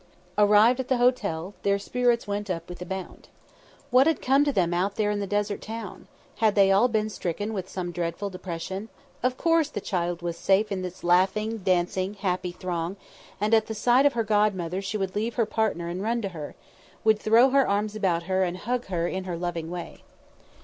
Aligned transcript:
Arrived 0.35 0.79
at 0.79 0.87
the 0.87 0.97
hotel, 0.97 1.53
their 1.61 1.77
spirits 1.77 2.27
went 2.27 2.49
up 2.49 2.67
with 2.67 2.81
a 2.81 2.85
bound. 2.87 3.27
What 3.91 4.07
had 4.07 4.19
come 4.19 4.43
to 4.45 4.51
them 4.51 4.73
out 4.73 4.95
there 4.95 5.11
in 5.11 5.19
the 5.19 5.27
desert 5.27 5.61
town? 5.61 6.07
Had 6.37 6.55
they 6.55 6.71
all 6.71 6.87
been 6.87 7.07
stricken 7.07 7.53
with 7.53 7.69
some 7.69 7.91
dreadful 7.91 8.31
depression? 8.31 8.89
Of 9.21 9.37
course 9.37 9.69
the 9.69 9.79
child 9.79 10.23
was 10.23 10.37
safe 10.37 10.71
in 10.71 10.81
this 10.81 11.03
laughing, 11.03 11.57
dancing, 11.59 12.15
happy 12.15 12.51
throng, 12.51 12.97
and 13.39 13.53
at 13.53 13.67
the 13.67 13.75
sight 13.75 14.07
of 14.07 14.13
her 14.13 14.23
god 14.23 14.55
mother 14.55 14.81
she 14.81 14.97
would 14.97 15.15
leave 15.15 15.35
her 15.35 15.45
partner 15.45 15.87
and 15.87 16.01
run 16.01 16.23
to 16.23 16.29
her; 16.29 16.55
would 17.03 17.19
throw 17.19 17.51
her 17.51 17.67
arms 17.67 17.95
about 17.95 18.23
her, 18.23 18.43
and 18.43 18.57
hug 18.57 18.85
her 18.87 19.07
in 19.07 19.25
her 19.25 19.37
loving 19.37 19.69
way. 19.69 20.01